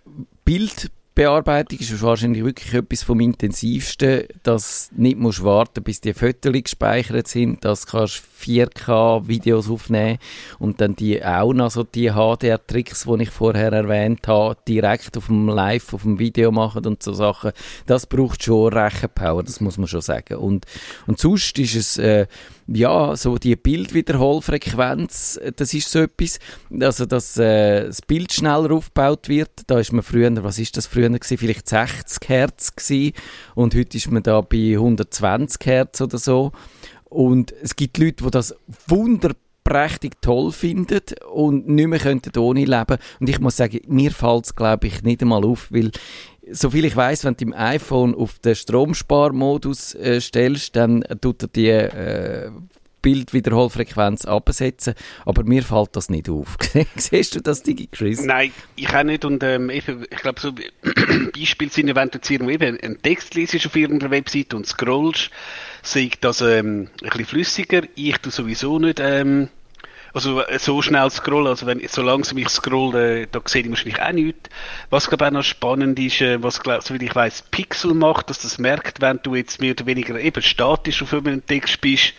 [0.51, 6.51] Bildbearbeitung ist wahrscheinlich wirklich etwas vom intensivsten, dass du nicht musst warten, bis die Fotos
[6.51, 10.17] gespeichert sind, dass du 4K-Videos aufnehmen
[10.59, 15.27] und dann die auch noch so die HDR-Tricks, die ich vorher erwähnt habe, direkt auf
[15.27, 17.53] dem Live, auf dem Video machen und so Sachen.
[17.85, 20.35] Das braucht schon Rechenpower, das muss man schon sagen.
[20.35, 20.65] Und,
[21.07, 22.27] und sonst ist es, äh,
[22.67, 26.39] ja, so die Bildwiederholfrequenz, das ist so etwas,
[26.80, 29.52] also dass äh, das Bild schneller aufgebaut wird.
[29.67, 31.38] Da ist man früher, was ist das früher gewesen?
[31.38, 33.13] Vielleicht 60 Hertz gewesen
[33.56, 36.52] und heute ist man da bei 120 Hertz oder so.
[37.06, 38.56] Und es gibt Leute, die das
[38.88, 41.02] wunderprächtig toll finden
[41.34, 42.97] und nicht mehr könnten ohne leben.
[43.19, 45.91] Und ich muss sagen, mir fällt es, glaube ich, nicht einmal auf, weil
[46.49, 51.47] soviel ich weiß, wenn du im iPhone auf den Stromsparmodus äh, stellst, dann tut er
[51.47, 52.51] die äh,
[53.01, 54.93] Bildwiederholfrequenz absetzen,
[55.25, 56.58] aber mir fällt das nicht auf.
[56.95, 58.23] Siehst du das, Digi Chris?
[58.23, 60.54] Nein, ich auch nicht und ähm, ich glaube, so
[61.34, 65.32] Beispiel sind, wenn du jetzt einen Text liest auf irgendeiner Webseite und scrollst,
[65.82, 67.82] sehe ich das ähm, ein bisschen flüssiger.
[67.95, 69.49] Ich tue sowieso nicht ähm,
[70.13, 74.02] also äh, so schnell scrollen, also wenn so langsam ich scrolle, da sehe ich wahrscheinlich
[74.02, 74.50] auch nichts.
[74.89, 78.39] Was glaube auch noch spannend ist, äh, was glaub, so ich weiß, Pixel macht, dass
[78.39, 82.13] das merkt, wenn du jetzt mehr oder weniger eben statisch auf einem Text bist,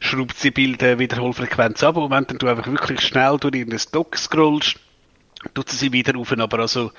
[0.00, 4.16] schraubt sie Bilder Wiederholfrequenz ab und wenn dann du einfach wirklich schnell durch irgendein Dock
[4.16, 4.76] scrollst,
[5.54, 6.32] tut sie sie wieder auf.
[6.32, 6.92] Aber also,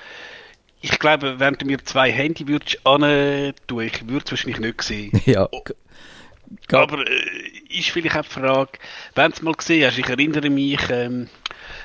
[0.80, 5.22] ich glaube, wenn du mir zwei Handy würdest an, ich würde es wahrscheinlich nicht sehen.
[5.24, 5.48] Ja.
[6.66, 7.20] Ga- Aber äh,
[7.70, 8.70] ist vielleicht auch die Frage,
[9.14, 11.28] wenn du es mal gesehen hast, ich erinnere mich, ähm,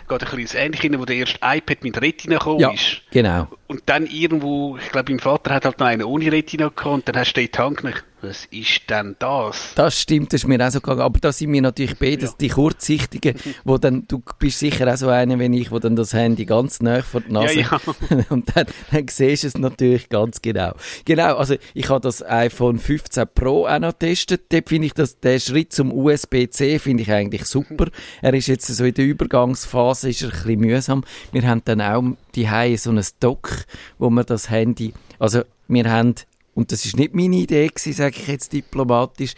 [0.09, 3.01] geht ein bisschen ähnlich hin, wo der erste iPad mit Retina gekommen Ja, ist.
[3.11, 3.47] genau.
[3.67, 7.07] Und dann irgendwo, ich glaube, mein Vater hat halt noch einen ohne Retina gehabt und
[7.07, 7.99] dann hast du den Hand genommen.
[8.27, 9.73] Was ist denn das?
[9.75, 11.01] Das stimmt, das ist mir auch so gegangen.
[11.01, 15.09] Aber da sind wir natürlich beide die Kurzsichtigen, wo dann, du bist sicher auch so
[15.09, 17.79] einer wie ich, wo dann das Handy ganz nah vor die Nase Ja,
[18.29, 20.73] und dann, dann siehst du es natürlich ganz genau.
[21.05, 24.45] Genau, also ich habe das iPhone 15 Pro auch noch getestet.
[24.49, 27.89] Dort finde ich, dass der Schritt zum USB-C finde ich eigentlich super.
[28.23, 31.03] Er ist jetzt so in der Übergangsphase, ist er ein bisschen mühsam.
[31.31, 33.65] Wir haben dann auch die so ein Dock,
[33.99, 36.15] wo wir das Handy, also wir haben
[36.55, 39.33] und das ist nicht meine Idee gewesen, sage ich jetzt diplomatisch,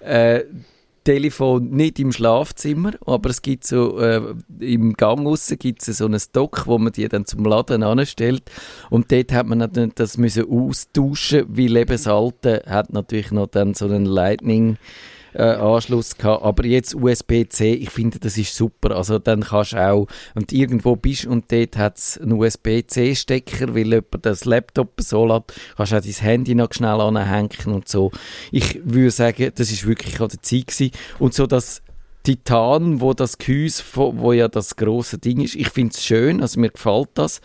[0.00, 0.42] äh,
[1.04, 6.06] Telefon nicht im Schlafzimmer, aber es gibt so, äh, im Gang aussen gibt es so
[6.06, 8.44] ein Dock, wo man die dann zum Laden anstellt.
[8.88, 13.48] Und dort hat man dann das müssen austauschen, weil eben das alte hat natürlich noch
[13.48, 14.76] dann so einen Lightning
[15.34, 19.84] äh, Anschluss gehabt, aber jetzt USB-C, ich finde, das ist super, also dann kannst du
[19.84, 25.26] auch, und irgendwo bist und dort hat es einen USB-C-Stecker, weil jemand das Laptop so
[25.26, 28.10] lässt, kannst du auch dein Handy noch schnell anhängen und so.
[28.50, 30.92] Ich würde sagen, das ist wirklich an der Zeit gewesen.
[31.18, 31.82] und so das
[32.22, 36.60] Titan, wo das Gehäuse, wo ja das große Ding ist, ich finde es schön, also
[36.60, 37.40] mir gefällt das.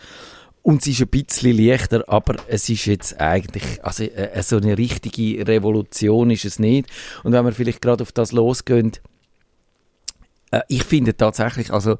[0.68, 4.76] Und es ist ein bisschen leichter, aber es ist jetzt eigentlich, also äh, so eine
[4.76, 6.90] richtige Revolution ist es nicht.
[7.24, 8.92] Und wenn wir vielleicht gerade auf das losgehen,
[10.50, 11.96] äh, ich finde tatsächlich, also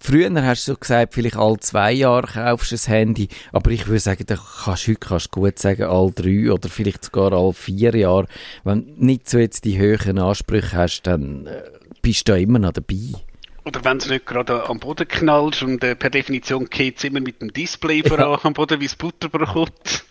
[0.00, 3.86] früher hast du so gesagt, vielleicht alle zwei Jahre kaufst du ein Handy, aber ich
[3.86, 7.52] würde sagen, da kannst du heute kannst gut sagen, alle drei oder vielleicht sogar alle
[7.52, 8.28] vier Jahre.
[8.64, 11.64] Wenn du nicht so jetzt die höheren Ansprüche hast, dann äh,
[12.00, 13.27] bist du da immer noch dabei.
[13.68, 17.20] Oder wenn du nicht gerade am Boden knallst und äh, per Definition geht es immer
[17.20, 20.04] mit dem Display voran am Boden, wie es Butterbrot kommt.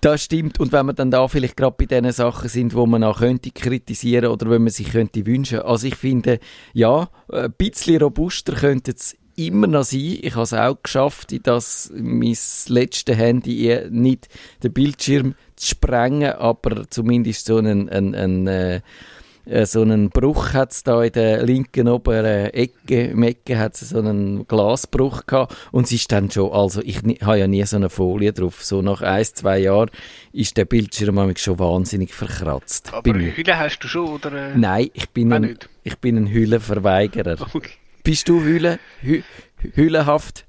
[0.00, 0.60] Das stimmt.
[0.60, 3.50] Und wenn wir dann da vielleicht gerade bei den Sachen sind, wo man auch könnte
[3.50, 5.62] kritisieren oder wenn man sich könnte wünschen.
[5.62, 6.38] Also ich finde,
[6.74, 10.18] ja, ein bisschen robuster könnte es immer noch sein.
[10.22, 12.36] Ich habe es auch geschafft, in das mein
[12.68, 14.28] letztes Handy eh nicht
[14.62, 18.82] den Bildschirm zu sprengen, aber zumindest so einen, einen, einen
[19.48, 23.74] äh, so einen Bruch hat es da in der linken oberen Ecke, im Ecke hat
[23.74, 27.64] es so einen Glasbruch gehabt und es ist dann schon, also ich habe ja nie
[27.64, 29.90] so eine Folie drauf, so nach ein, zwei Jahren
[30.32, 32.92] ist der Bildschirm schon wahnsinnig verkratzt.
[32.92, 33.36] Aber eine.
[33.36, 34.32] Hülle hast du schon, oder?
[34.32, 34.56] Äh?
[34.56, 35.68] Nein, ich bin, ein, nicht.
[35.82, 37.36] ich bin ein Hüllenverweigerer.
[37.54, 37.70] Okay.
[38.02, 39.22] Bist du Hülle, hü,
[39.74, 40.46] hüllenhaft?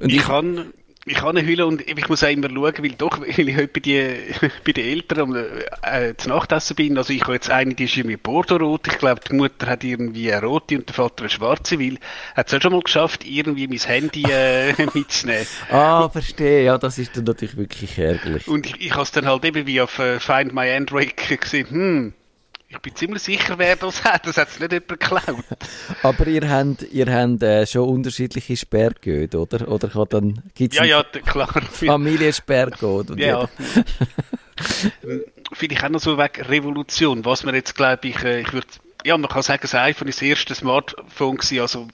[0.00, 0.72] Und Ich kann,
[1.04, 3.68] ich kann eine Hülle und ich muss auch immer schauen, weil doch, weil ich heute
[3.68, 4.16] bei, die,
[4.64, 5.34] bei den Eltern
[5.82, 6.96] äh, zu Nachtessen bin.
[6.96, 8.86] Also ich habe jetzt eine, die ist irgendwie Bordeaux-rot.
[8.86, 11.98] Ich glaube, die Mutter hat irgendwie eine rote und der Vater eine schwarze, weil
[12.34, 15.46] hat es auch schon mal geschafft, irgendwie mein Handy äh, mitzunehmen.
[15.70, 16.64] Ah, verstehe.
[16.64, 18.46] Ja, das ist dann natürlich wirklich ärgerlich.
[18.46, 21.68] Und ich, ich habe es dann halt eben wie auf äh, Find My Android gesehen,
[21.70, 22.14] hm,
[22.72, 24.26] ich bin ziemlich sicher, wer das hat.
[24.26, 25.44] Das hat es nicht jemand geklaut.
[26.02, 29.68] Aber ihr habt, ihr habt äh, schon unterschiedliche Sperrcode, oder?
[29.68, 31.48] Oder kann dann, gibt's Ja, ja, klar.
[31.72, 33.10] Familiensperrcode?
[33.10, 33.48] Und Ja.
[35.52, 38.66] Vielleicht auch noch so wegen Revolution, was man jetzt, glaube ich, äh, ich würde,
[39.04, 41.88] ja, man kann sagen, das iPhone ist das erste Smartphone gewesen, also,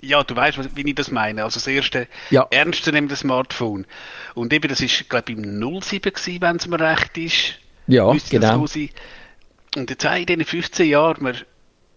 [0.00, 2.46] ja, du weißt, wie ich das meine, also das erste Ja.
[2.50, 3.86] ernstzunehmende Smartphone.
[4.34, 7.58] Und eben, das ist, glaube ich, im 07 gewesen, wenn es mir recht ist.
[7.86, 8.66] Ja, Müsste das genau.
[8.66, 8.90] so sein.
[9.76, 11.36] Und jetzt auch in diesen 15 Jahren, man,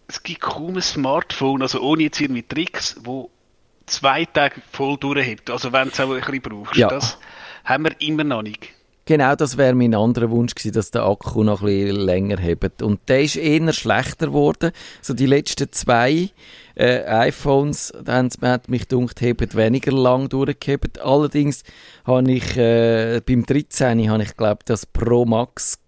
[0.08, 3.30] es gibt kaum ein Smartphone, also ohne jetzt irgendwie Tricks, wo
[3.86, 5.50] zwei Tage voll durchhebt.
[5.50, 6.76] Also wenn du es auch ein bisschen brauchst.
[6.76, 6.90] Ja.
[6.90, 7.18] Das
[7.64, 8.70] haben wir immer noch nicht.
[9.06, 12.82] Genau, das wäre mein anderer Wunsch gewesen, dass der Akku noch ein bisschen länger hebt.
[12.82, 14.72] Und der ist eher schlechter geworden.
[15.02, 16.30] So die letzten zwei
[16.76, 21.02] äh, iPhones, da hat mich gedacht, haben weniger lang durchgehebt.
[21.02, 21.64] Allerdings
[22.06, 25.80] habe ich äh, beim 13 habe ich glaube das Pro Max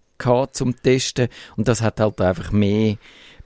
[0.52, 2.96] zum Testen und das hat halt einfach mehr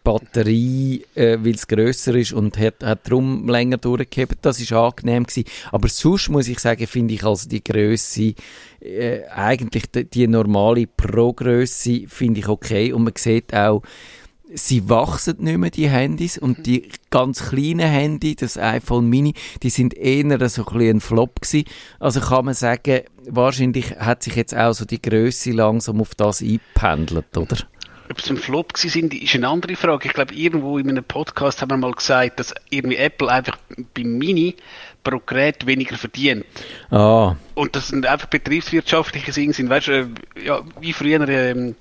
[0.09, 4.39] Batterie, äh, weil es grösser ist und hat, hat darum länger durchgehebt.
[4.41, 5.45] Das ist angenehm gewesen.
[5.71, 8.33] Aber sonst muss ich sagen, finde ich also die Größe
[8.81, 13.83] äh, eigentlich die, die normale Pro-Größe finde ich okay und man sieht auch,
[14.55, 19.71] sie wachsen nicht mehr, die Handys, und die ganz kleinen Handy, das iPhone Mini, die
[19.71, 21.69] sind eher so ein ein Flop gewesen.
[22.01, 26.43] Also kann man sagen, wahrscheinlich hat sich jetzt auch so die Größe langsam auf das
[26.43, 27.57] eingependelt, oder?
[28.11, 30.09] Ob sie ein Flop sind, ist eine andere Frage.
[30.09, 33.59] Ich glaube, irgendwo in einem Podcast haben wir mal gesagt, dass irgendwie Apple einfach
[33.93, 34.57] beim Mini
[35.05, 36.47] pro Gerät weniger verdient.
[36.91, 40.07] Ah, Und das sind einfach betriebswirtschaftliche Dinge sind, weißt du, äh,
[40.43, 41.75] ja, wie früher ähm,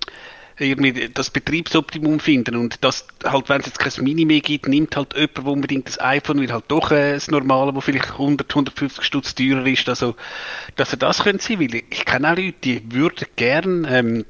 [0.59, 2.55] irgendwie das Betriebsoptimum finden.
[2.55, 5.87] Und das halt, wenn es jetzt kein Mini mehr gibt, nimmt halt jemand, wo unbedingt
[5.87, 9.87] das iPhone will, halt doch äh, das Normale, wo vielleicht 100, 150 Stutz teurer ist,
[9.89, 10.15] also,
[10.75, 14.25] dass er das könnte sein, weil ich kenne auch Leute, die würden gern ähm,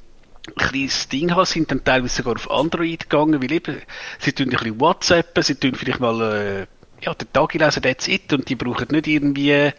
[0.55, 3.81] kleines Ding haben, sind dann teilweise sogar auf Android gegangen, weil eben,
[4.19, 6.67] sie tun ein bisschen WhatsApp, sie tun vielleicht mal, äh,
[7.05, 9.71] ja, den Tag lesen, that's it, und die brauchen nicht irgendwie,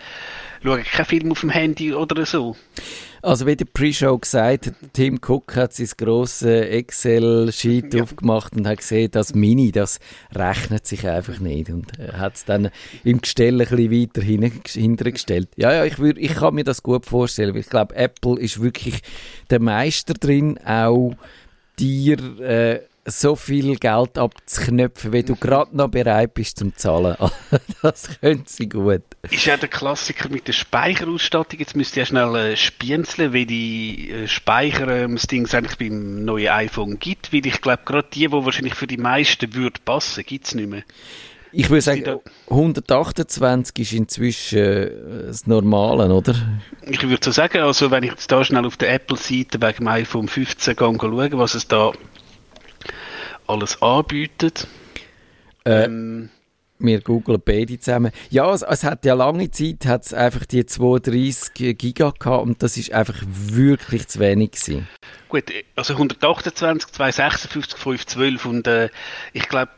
[0.63, 2.57] schauen keinen Film auf dem Handy oder so.
[3.21, 8.03] Also wie der Pre-Show gesagt hat, Tim Cook hat sein grosses Excel-Sheet Ja.
[8.05, 9.99] aufgemacht und hat gesehen, das Mini, das
[10.35, 12.71] rechnet sich einfach nicht und äh, hat es dann
[13.03, 15.49] im Gestell ein bisschen weiter hin- hintergestellt.
[15.57, 18.63] Ja, ja, ich, würd, ich kann mir das gut vorstellen, weil ich glaube, Apple ist
[18.63, 19.01] wirklich
[19.51, 21.15] der Meister drin, auch
[21.79, 27.17] dir äh, so viel Geld abzuknöpfen, wie du gerade noch bereit bist zum Zahlen.
[27.83, 29.03] das können sie gut.
[29.31, 31.59] Ist ja der Klassiker mit der Speicherausstattung.
[31.59, 35.79] Jetzt müsst ihr ja schnell äh, spienzeln, wie die äh, Speicher ähm, das Ding eigentlich
[35.79, 37.33] beim neuen iPhone gibt.
[37.33, 40.69] Weil ich glaube, gerade die, die wahrscheinlich für die meisten würde passen, gibt es nicht
[40.69, 40.83] mehr.
[41.51, 44.91] Ich würde sagen, 128 ist inzwischen äh,
[45.27, 46.35] das Normale, oder?
[46.83, 49.89] Ich würde so sagen, also wenn ich jetzt da schnell auf der Apple-Seite wegen dem
[49.89, 51.93] iPhone 15 gehe, und schaue, was es da
[53.49, 54.67] alles anbietet.
[55.65, 56.31] Äh, Ähm,
[56.81, 58.13] Wir googeln beide zusammen.
[58.31, 62.77] Ja, es, es hat ja lange Zeit hat's einfach die 32 Giga gehabt und das
[62.77, 64.89] ist einfach wirklich zu wenig gewesen.
[65.29, 68.91] Gut, also 128, 256, 512 und äh,
[69.33, 69.73] ich glaube,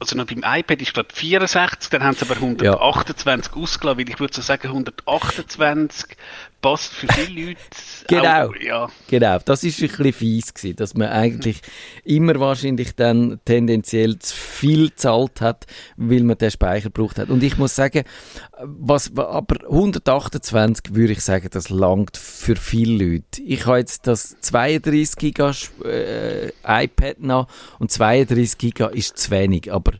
[0.00, 4.18] also noch beim iPad ist glaube 64, dann haben sie aber 128 ausgelassen, weil ich
[4.18, 6.16] würde so sagen 128
[6.64, 7.60] passt für viele Leute.
[8.08, 8.48] Genau.
[8.48, 11.60] Auch, ja, Genau, das ist ein bisschen fies gewesen, dass man eigentlich
[12.04, 15.66] immer wahrscheinlich dann tendenziell zu viel gezahlt hat,
[15.98, 17.28] weil man den Speicher gebraucht hat.
[17.28, 18.04] Und ich muss sagen,
[18.62, 23.42] was, aber 128 würde ich sagen, das langt für viele Leute.
[23.42, 25.52] Ich habe jetzt das 32 Giga
[25.84, 27.48] äh, iPad noch
[27.78, 29.92] und 32 Giga ist zu wenig, aber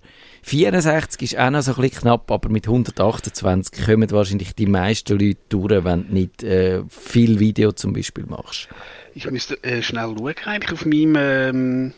[0.44, 5.18] 64 ist auch noch so ein bisschen knapp, aber mit 128 kommen wahrscheinlich die meisten
[5.18, 8.68] Leute durch, wenn du nicht äh, viel Video zum Beispiel machst.
[9.14, 11.94] ich müsste äh, schnell schauen, eigentlich auf meinem ähm,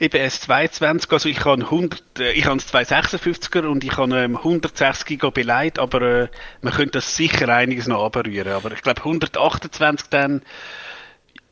[0.00, 4.36] eben S22, also ich habe 100, äh, ich habe ein 256er und ich habe ähm,
[4.36, 6.28] 160 GB beleidigt, aber äh,
[6.62, 8.52] man könnte das sicher einiges noch abrühren.
[8.52, 10.42] Aber ich glaube 128 dann,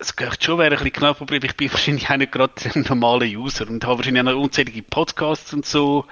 [0.01, 2.87] es geht schon, wäre ein bisschen knapp, aber ich bin wahrscheinlich auch nicht gerade ein
[2.89, 6.07] normaler User und habe wahrscheinlich auch noch unzählige Podcasts und so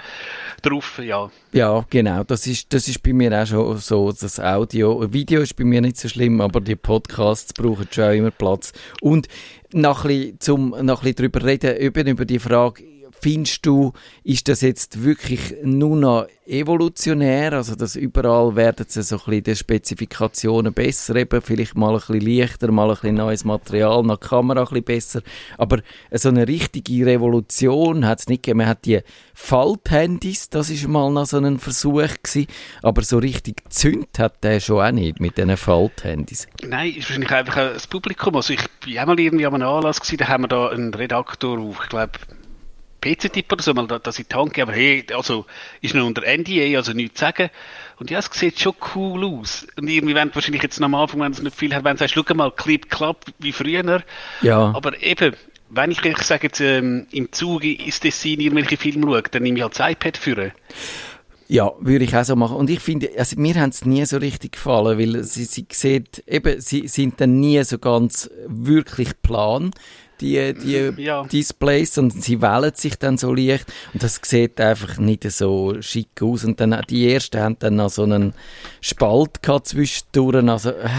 [0.61, 1.31] drauf, ja.
[1.53, 2.23] Ja, genau.
[2.23, 5.11] Das ist, das ist bei mir auch schon so, das Audio.
[5.11, 8.73] Video ist bei mir nicht so schlimm, aber die Podcasts brauchen schon immer Platz.
[9.01, 9.27] Und
[9.73, 12.83] noch ein bisschen, zum, noch ein bisschen drüber reden, eben über die Frage,
[13.21, 17.53] findest du, ist das jetzt wirklich nur noch evolutionär?
[17.53, 21.99] Also, dass überall werden sie so ein bisschen die Spezifikationen besser, eben vielleicht mal ein
[21.99, 25.21] bisschen leichter, mal ein bisschen neues Material, nach Kamera ein bisschen besser.
[25.57, 25.79] Aber
[26.11, 28.59] so eine richtige Revolution hat es nicht gegeben.
[28.59, 29.01] Man hat die
[29.33, 32.47] Falthandys, das ist mal noch so ein Versuch gewesen.
[32.81, 36.47] Aber so richtig gezündet hat der schon auch nicht mit diesen Falthandys.
[36.63, 38.35] Nein, ist wahrscheinlich einfach das Publikum.
[38.35, 41.59] Also ich bin auch irgendwie an einem Anlass gewesen, da haben wir da einen Redaktor
[41.59, 42.13] auf, ich glaube,
[43.01, 45.45] PC-Tipp oder so, mal da, das in die Hand gegeben, aber hey, also
[45.81, 47.49] ist noch unter NDA, also nichts zu sagen.
[47.99, 49.67] Und ja, es sieht schon cool aus.
[49.77, 52.15] Und irgendwie wenn wahrscheinlich jetzt am Anfang, wenn es nicht viel hat, wenn du sagst,
[52.15, 54.03] schau mal, Clip, Klapp, wie früher.
[54.41, 54.71] Ja.
[54.73, 55.35] Aber eben,
[55.69, 59.57] wenn ich, ich sage jetzt, ähm, im Zuge ins Tessin irgendwelche Filme schaue, dann nehme
[59.57, 60.51] ich halt das iPad für.
[61.47, 62.57] Ja, würde ich auch so machen.
[62.57, 66.23] Und ich finde, also mir haben es nie so richtig gefallen, weil sie, sie sieht,
[66.27, 69.71] eben, sie sind dann nie so ganz wirklich plan,
[70.21, 71.23] die, die Ja.
[71.23, 76.21] Displays, und sie wählen sich dann so leicht und das sieht einfach nicht so schick
[76.21, 76.43] aus.
[76.43, 78.33] Und dann, die ersten haben dann noch so einen
[78.81, 80.89] Spalt gehabt zwischendurch, also, äh,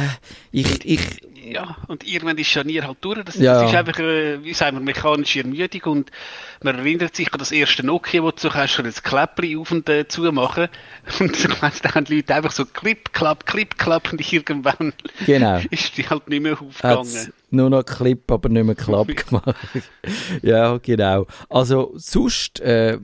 [0.52, 1.00] ich, ich,
[1.52, 3.22] Ja, und irgendwann ist Scharnier halt durch.
[3.24, 3.60] Das, Ja.
[3.62, 6.10] das ist einfach, äh, wie sagen wir, mechanische Ermüdung und
[6.62, 9.70] man erinnert sich an das erste Nokia, wo du so kannst, schon das Kläppli auf
[9.72, 10.68] und äh, zu machen
[11.20, 14.92] und so da haben die Leute einfach so Clip, Klapp, Clip, Klapp und irgendwann
[15.26, 15.60] Genau.
[15.70, 17.32] ist die halt nicht mehr hat's aufgegangen.
[17.50, 19.56] nur noch Clip, aber nicht mehr Klapp gemacht.
[20.42, 21.26] ja, genau.
[21.48, 22.98] Also sonst äh,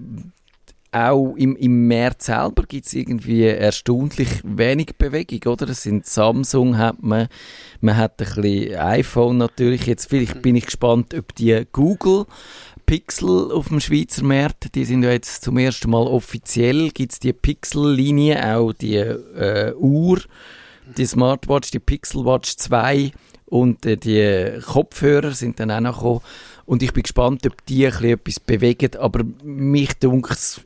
[0.97, 5.69] auch im, im März selber gibt es irgendwie erstaunlich wenig Bewegung, oder?
[5.69, 7.29] Es sind Samsung hat man,
[7.81, 9.87] man hat ein bisschen iPhone natürlich.
[9.87, 12.27] Jetzt vielleicht bin ich gespannt, ob die Google
[12.87, 17.19] Pixel auf dem Schweizer Markt, die sind ja jetzt zum ersten Mal offiziell, gibt es
[17.19, 20.21] die Pixel-Linie, auch die äh, Uhr,
[20.97, 23.11] die Smartwatch, die Pixel Watch 2
[23.47, 26.21] und äh, die Kopfhörer sind dann auch noch gekommen.
[26.67, 30.63] Und ich bin gespannt, ob die ein etwas bewegen, aber mich dunkt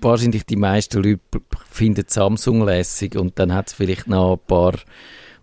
[0.00, 1.20] wahrscheinlich die meisten Leute
[1.70, 4.74] finden Samsung lässig und dann hat es vielleicht noch ein paar,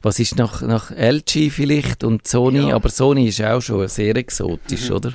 [0.01, 2.75] was ist nach, nach LG vielleicht und Sony, Ja.
[2.75, 5.13] aber Sony ist auch schon sehr exotisch, oder?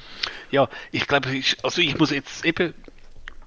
[0.50, 1.28] Ja, ich glaube,
[1.62, 2.72] also ich muss jetzt eben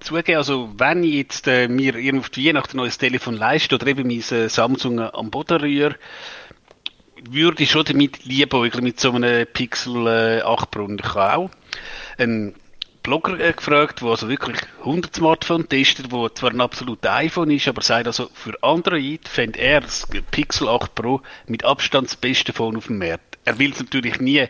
[0.00, 4.06] zugeben, also wenn ich jetzt äh, mir irgendwie Weihnachten ein neues Telefon leiste oder eben
[4.06, 5.96] mein äh, Samsung am Boden rühre,
[7.30, 10.84] würde schon damit liebäugeln mit so einem Pixel äh, 8 Pro.
[10.84, 11.50] Und ich habe auch
[12.18, 12.54] einen
[13.02, 17.68] Blogger äh, gefragt, der also wirklich 100 Smartphone testet, wo zwar ein absoluter iPhone ist,
[17.68, 22.52] aber sagt also, für Android fände er das Pixel 8 Pro mit Abstand das beste
[22.52, 23.38] Phone auf dem Markt.
[23.44, 24.46] Er will es natürlich nie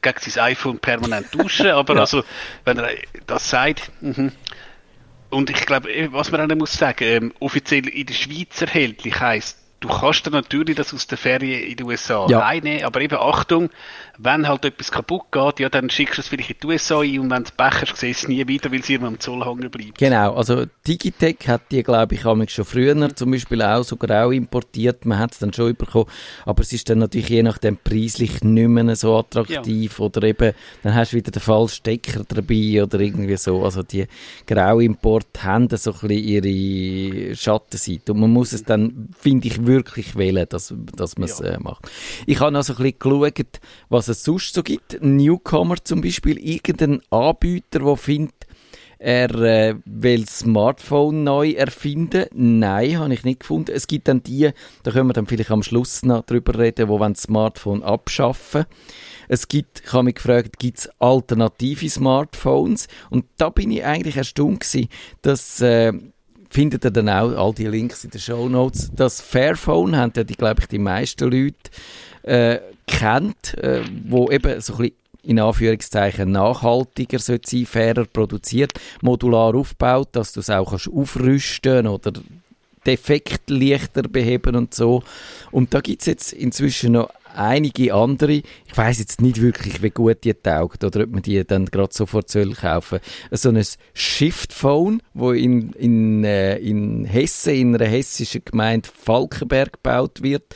[0.00, 2.24] gegen sein iPhone permanent tauschen, aber also,
[2.64, 2.90] wenn er
[3.26, 4.32] das sagt, mhm.
[5.28, 8.62] und ich glaube, eh, was man auch noch muss sagen, ähm, offiziell in der Schweiz
[8.62, 12.40] erhältlich heisst, du kannst dann natürlich das aus der Ferien in den USA Ja.
[12.40, 13.70] reinnehmen, aber eben Achtung,
[14.18, 17.18] wenn halt etwas kaputt geht, ja, dann schickst du es vielleicht in die USA ein
[17.18, 19.20] und wenn du es Pech hast, siehst du es nie wieder, weil es irgendwann am
[19.20, 19.96] Zoll hängen bleibt.
[19.98, 24.30] Genau, also Digitech hat die, glaube ich, amigs schon früher zum Beispiel auch sogar auch
[24.30, 25.06] importiert.
[25.06, 26.06] Man hat es dann schon bekommen,
[26.44, 30.94] aber es ist dann natürlich je nachdem preislich nicht mehr so attraktiv oder eben, dann
[30.94, 33.64] hast du wieder den falschen Stecker dabei oder irgendwie so.
[33.64, 34.06] Also die
[34.46, 40.16] Grauimporte haben so ein bisschen ihre Schattenseite und man muss es dann, finde ich, wirklich
[40.16, 41.46] wählen, dass, dass man es Ja.
[41.46, 41.88] äh, macht.
[42.26, 44.98] Ich habe also ein bisschen geschaut, was es sonst so gibt.
[45.02, 48.34] Newcomer zum Beispiel, irgendein Anbieter, der findet,
[48.98, 52.26] er äh, will das Smartphone neu erfinden.
[52.34, 53.72] Nein, habe ich nicht gefunden.
[53.74, 54.50] Es gibt dann die,
[54.82, 58.66] da können wir dann vielleicht am Schluss noch drüber reden, wo wollen das Smartphone abschaffen.
[59.28, 62.88] Es gibt, ich habe mich gefragt, gibt es alternative Smartphones?
[63.08, 64.88] Und da bin ich eigentlich erstaunt gewesen,
[65.22, 65.92] dass äh,
[66.50, 68.90] findet ihr dann auch all die Links in den Show Notes.
[68.94, 71.54] Das Fairphone haben ja die, glaube ich, die meisten Leute
[72.22, 78.72] äh, kennt, äh, wo eben so ein bisschen in Anführungszeichen nachhaltiger sollte sein, fairer produziert,
[79.02, 82.12] modular aufgebaut, dass du es auch kannst aufrüsten oder
[82.86, 85.02] Defekt leichter beheben und so.
[85.50, 88.32] Und da gibt's jetzt inzwischen noch einige andere.
[88.32, 91.92] Ich weiß jetzt nicht wirklich, wie gut die taugt oder ob man die dann gerade
[91.92, 93.00] sofort soll kaufen.
[93.30, 93.62] So ein
[93.94, 100.54] Shift-Phone, wo in, in, äh, in Hessen, in einer hessischen Gemeinde Falkenberg gebaut wird.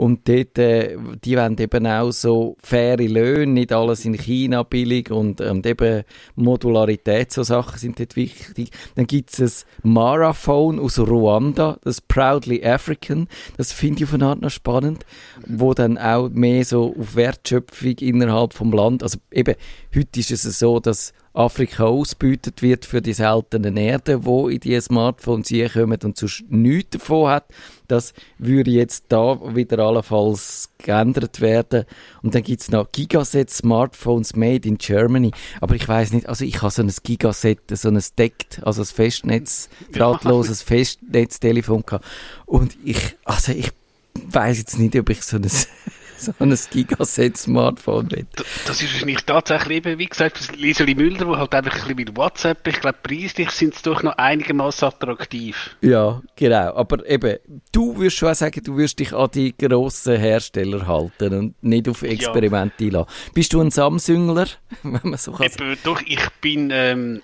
[0.00, 5.10] Und dort, äh, die wollen eben auch so faire Löhne, nicht alles in China billig
[5.10, 6.04] und, und eben
[6.36, 8.70] Modularität, so Sachen sind dort wichtig.
[8.94, 14.24] Dann gibt es ein Maraphone aus Ruanda, das Proudly African, das finde ich auf eine
[14.24, 15.04] Art noch spannend,
[15.46, 19.54] wo dann auch mehr so auf Wertschöpfung innerhalb vom Land, also eben,
[19.94, 24.80] heute ist es so, dass Afrika ausgebeutet wird für die seltenen Erden, wo in die
[24.80, 27.44] Smartphones kommen und sonst nichts davon hat.
[27.86, 31.84] Das würde jetzt da wieder allenfalls geändert werden.
[32.22, 35.30] Und dann gibt's noch Gigaset Smartphones made in Germany.
[35.60, 38.86] Aber ich weiß nicht, also ich habe so ein Gigaset, so ein Deckt, also ein
[38.86, 42.04] Festnetz, drahtloses Festnetztelefon gehabt.
[42.44, 43.70] Und ich, also ich
[44.14, 45.48] weiß jetzt nicht, ob ich so ein,
[46.26, 48.24] so ein Gigaset Smartphone will.
[48.38, 51.80] D- Das ist wahrscheinlich tatsächlich eben, wie gesagt, das Liseli Müller, wo halt einfach ein
[51.80, 55.76] bisschen mit WhatsApp, ich glaube, preislich sind es doch noch einigermaßen attraktiv.
[55.80, 56.74] Ja, genau.
[56.74, 57.38] Aber eben,
[57.72, 62.02] du würdest schon sagen, du würdest dich an die grossen Hersteller halten und nicht auf
[62.02, 63.08] Experimente einlassen.
[63.34, 64.46] Bist du ein Samsungler,
[64.82, 65.70] wenn man so kann sagen?
[65.72, 67.22] Eben, doch, ich bin ähm,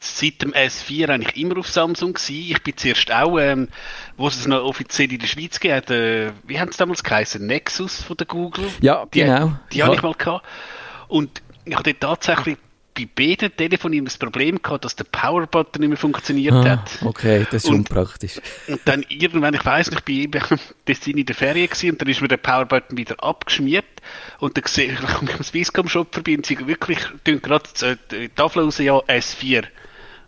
[0.00, 2.52] seit dem S4 eigentlich immer auf Samsung gewesen.
[2.52, 3.68] Ich bin zuerst auch, ähm,
[4.16, 7.44] wo es noch offiziell in der Schweiz gibt, äh, wie haben es damals geheißen?
[7.44, 8.68] Nexus von der Google.
[8.80, 9.52] Ja, Die, genau.
[9.72, 10.44] Die habe ich mal gehabt.
[11.08, 12.58] Und ich hatte tatsächlich
[12.98, 16.98] bei beiden Telefonen das Problem gehabt, dass der Powerbutton nicht mehr funktioniert Ah, hat.
[17.04, 18.40] okay, das ist Und- unpraktisch.
[18.66, 20.40] Und dann irgendwann, ich weiß nicht, ich bin eben
[20.86, 23.84] Tessin in der Ferien gewesen, und dann ist mir der Powerbutton wieder abgeschmiert
[24.40, 27.64] und dann sehe ich, komme ich am Swisscom-Shop vorbei und sie wirklich, tun gerade
[28.10, 29.64] die die Tafel raus, ja, S4.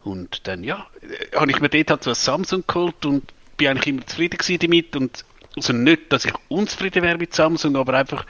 [0.04, 3.68] Und dann, ja, äh, habe ich mir dort halt so ein Samsung geholt und bin
[3.68, 5.24] eigentlich immer zufrieden damit und
[5.56, 8.24] also nicht, dass ich unzufrieden wäre mit Samsung, aber einfach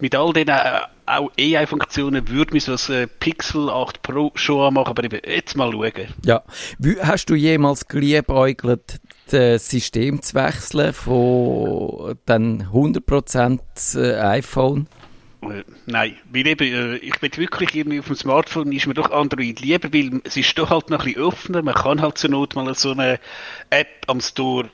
[0.00, 4.68] mit all den äh, auch AI-Funktionen würde mich so ein äh, Pixel 8 Pro schon
[4.68, 6.14] anmachen, aber eben jetzt mal schauen.
[6.24, 6.42] Ja.
[7.02, 14.86] Hast du jemals geliebäugelt, das System zu wechseln von dann 100% äh, iPhone?
[15.42, 19.10] Äh, Nein, weil eben, äh, ich bin wirklich irgendwie auf dem Smartphone, ist mir doch
[19.10, 22.30] Android lieber, weil es ist doch halt noch ein bisschen offener, man kann halt zur
[22.30, 23.20] Not mal so eine
[23.70, 24.68] App am Store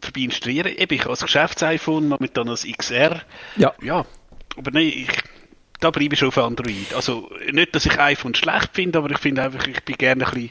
[0.00, 0.72] vorbei installieren.
[0.76, 3.22] Eben, ich habe das Geschäfts-iPhone, momentan das XR.
[3.56, 3.72] Ja.
[3.82, 4.04] Ja,
[4.56, 5.08] aber nein, ich,
[5.84, 6.94] da bleibe ich schon auf Android.
[6.94, 10.30] Also nicht, dass ich iPhone schlecht finde, aber ich finde einfach, ich bin gerne ein
[10.32, 10.50] bisschen,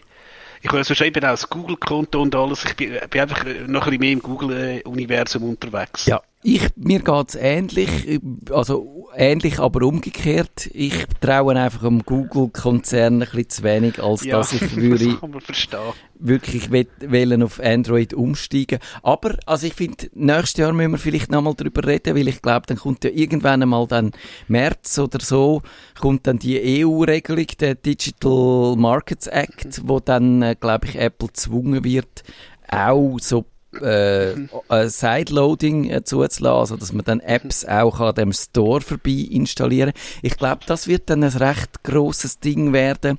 [0.61, 3.89] ich habe sonst eben auch das Google-Konto und alles, ich bin, bin einfach noch ein
[3.89, 6.05] bisschen mehr im Google-Universum unterwegs.
[6.05, 8.19] Ja, ich, mir geht's ähnlich,
[8.51, 10.69] also ähnlich, aber umgekehrt.
[10.73, 15.17] Ich traue einfach dem Google-Konzern ein bisschen zu wenig, als Ja, dass ich würde
[15.47, 15.67] das
[16.15, 18.79] wirklich wollen auf Android umsteigen.
[19.01, 22.65] Aber, also ich finde, nächstes Jahr müssen wir vielleicht nochmal drüber reden, weil ich glaube,
[22.67, 24.11] dann kommt ja irgendwann einmal dann
[24.47, 25.61] März oder so,
[25.99, 31.83] kommt dann die EU-Regelung, der Digital Markets Act, wo dann, äh, glaube ich, Apple gezwungen
[31.83, 32.23] wird,
[32.69, 33.45] auch so
[33.81, 39.27] äh, äh, Sideloading äh, zuzulassen, also dass man dann Apps auch an dem Store vorbei
[39.31, 39.91] installieren.
[40.21, 43.17] Ich glaube, das wird dann ein recht grosses Ding werden.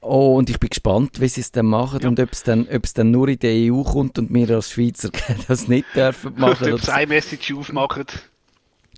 [0.00, 2.08] Oh, und ich bin gespannt, wie sie es dann machen Ja.
[2.08, 4.70] und ob es dann, ob es dann nur in die EU kommt und wir als
[4.70, 5.08] Schweizer
[5.48, 6.74] das nicht dürfen machen.
[6.74, 8.04] Ob sie ein Message aufmachen.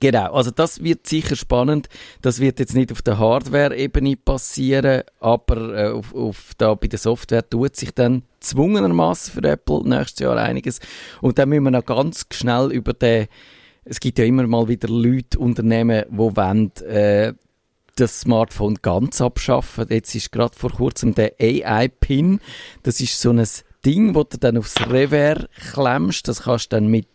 [0.00, 1.88] Genau, also das wird sicher spannend.
[2.20, 6.98] Das wird jetzt nicht auf der Hardware-Ebene passieren, aber äh, auf, auf da bei der
[6.98, 10.80] Software tut sich dann zwungenermaßen für Apple nächstes Jahr einiges.
[11.20, 13.26] Und dann müssen wir noch ganz schnell über den,
[13.84, 17.32] es gibt ja immer mal wieder Leute, Unternehmen, die wollen, äh,
[17.96, 19.86] das Smartphone ganz abschaffen.
[19.88, 22.40] Jetzt ist gerade vor kurzem der AI-Pin.
[22.82, 23.46] Das ist so ein
[23.84, 26.28] Ding, wo du dann aufs Revers klemmst.
[26.28, 27.08] Das kannst du dann mit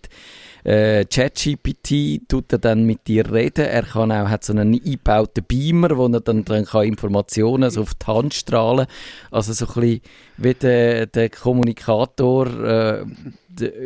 [0.63, 3.65] äh, ChatGPT tut er dann mit dir reden.
[3.65, 7.81] Er kann auch, hat so einen eingebauten Beamer, wo er dann, dann kann Informationen so
[7.81, 8.87] auf die Hand strahlen.
[9.31, 10.01] Also so ein bisschen
[10.37, 13.05] wie der, der Kommunikator äh,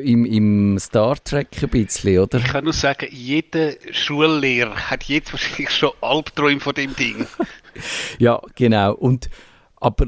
[0.04, 2.38] im, im Star Trek ein bisschen, oder?
[2.40, 7.28] Ich kann nur sagen, jeder Schullehrer hat jetzt wahrscheinlich schon Albträume von dem Ding.
[8.20, 8.94] Ja, genau.
[8.94, 9.30] Und,
[9.76, 10.08] aber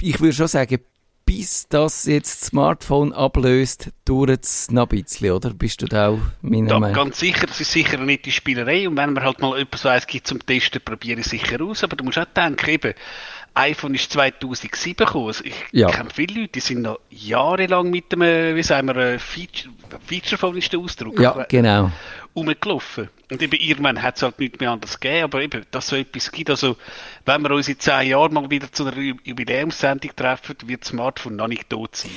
[0.00, 0.78] ich würde schon sagen,
[1.26, 5.52] bis das jetzt das Smartphone ablöst, dauert es noch ein bisschen, oder?
[5.52, 6.94] Bist du da auch meiner Ja, Meinung?
[6.96, 8.88] ganz sicher, das ist sicher eine nette Spielerei.
[8.88, 11.82] Und wenn man halt mal etwas weiss, gibt zum Testen, probiere ich sicher aus.
[11.84, 12.94] Aber du musst auch denken, eben,
[13.54, 15.26] iPhone ist 2007 gekommen.
[15.26, 15.88] Also ich Ja.
[15.90, 19.74] kenne viele Leute, die sind noch jahrelang mit dem, äh, wie sagen wir, äh, Feature,
[20.06, 21.90] Feature Phone ist der Ausdruck, Ja, genau.
[22.36, 23.08] rumgelaufen.
[23.30, 26.30] Und eben irgendwann hat es halt nichts mehr anders gegeben, aber eben, dass so etwas
[26.30, 26.48] gibt.
[26.50, 26.76] Also,
[27.24, 30.90] wenn wir uns in zehn Jahren mal wieder zu einer Ju- Jubiläumssendung treffen, wird das
[30.90, 32.10] Smartphone noch nicht tot sein.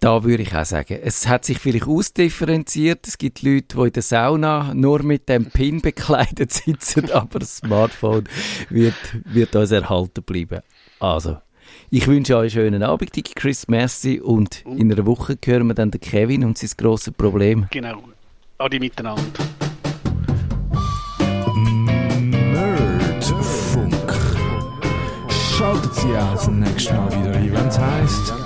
[0.00, 3.08] Da würde ich auch sagen, es hat sich vielleicht ausdifferenziert.
[3.08, 7.56] Es gibt Leute, die in der Sauna nur mit dem Pin bekleidet sitzen, aber das
[7.56, 8.24] Smartphone
[8.68, 10.60] wird, wird uns erhalten bleiben.
[11.00, 11.38] Also,
[11.90, 14.20] ich wünsche euch einen schönen Abend, Dickie Chris, merci.
[14.20, 17.66] Und in einer Woche hören wir dann den Kevin und sein grosses Problem.
[17.70, 18.04] Genau.
[18.58, 19.22] Adi miteinander.
[26.12, 28.45] ja, als nächstes Mal wieder Event heißt.